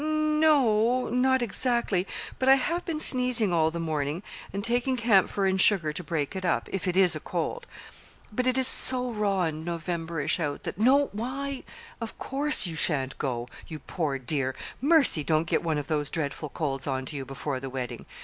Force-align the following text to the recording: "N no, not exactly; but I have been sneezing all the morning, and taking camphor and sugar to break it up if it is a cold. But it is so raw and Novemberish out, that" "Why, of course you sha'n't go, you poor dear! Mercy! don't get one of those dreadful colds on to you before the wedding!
"N 0.03 0.39
no, 0.39 1.09
not 1.09 1.43
exactly; 1.43 2.07
but 2.39 2.49
I 2.49 2.55
have 2.55 2.83
been 2.85 2.99
sneezing 2.99 3.53
all 3.53 3.69
the 3.69 3.79
morning, 3.79 4.23
and 4.51 4.65
taking 4.65 4.97
camphor 4.97 5.45
and 5.45 5.61
sugar 5.61 5.93
to 5.93 6.03
break 6.03 6.35
it 6.35 6.43
up 6.43 6.67
if 6.71 6.87
it 6.87 6.97
is 6.97 7.15
a 7.15 7.19
cold. 7.19 7.67
But 8.31 8.47
it 8.47 8.57
is 8.57 8.67
so 8.67 9.11
raw 9.11 9.43
and 9.43 9.63
Novemberish 9.63 10.39
out, 10.39 10.63
that" 10.63 10.79
"Why, 11.13 11.63
of 12.01 12.17
course 12.17 12.65
you 12.65 12.75
sha'n't 12.75 13.19
go, 13.19 13.47
you 13.67 13.77
poor 13.77 14.17
dear! 14.17 14.55
Mercy! 14.81 15.23
don't 15.23 15.45
get 15.45 15.61
one 15.61 15.77
of 15.77 15.85
those 15.85 16.09
dreadful 16.09 16.49
colds 16.49 16.87
on 16.87 17.05
to 17.05 17.15
you 17.15 17.23
before 17.23 17.59
the 17.59 17.69
wedding! 17.69 18.07